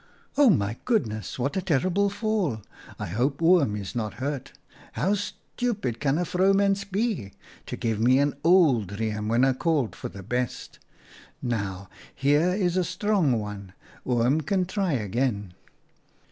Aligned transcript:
u 0.35 0.45
'Oh! 0.45 0.49
my 0.49 0.77
goodness! 0.83 1.37
What 1.37 1.55
a 1.55 1.61
terrible 1.61 2.09
fall! 2.09 2.63
I 2.97 3.05
hope 3.05 3.39
Oom 3.39 3.75
is 3.75 3.93
not 3.93 4.15
hurt. 4.15 4.51
How 4.93 5.13
stupid 5.13 5.99
can 5.99 6.17
a 6.17 6.25
22 6.25 6.25
OUTA 6.25 6.25
KAHELS 6.25 6.29
STORIES 6.31 6.53
vrouwmens 6.55 6.85
be! 6.91 7.33
To 7.67 7.77
give 7.77 7.99
me 7.99 8.17
an 8.17 8.33
old 8.43 8.99
riem 8.99 9.27
when 9.27 9.45
I 9.45 9.53
called 9.53 9.95
for 9.95 10.09
the 10.09 10.23
best! 10.23 10.79
Now, 11.39 11.87
here 12.15 12.49
is 12.51 12.77
a 12.77 12.83
strong 12.83 13.39
one. 13.39 13.73
Oom 14.09 14.41
can 14.41 14.65
try 14.65 14.93
again.' 14.93 15.53